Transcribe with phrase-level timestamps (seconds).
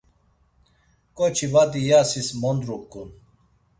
[1.17, 3.09] K̆oçi badi iyasis mondruǩun.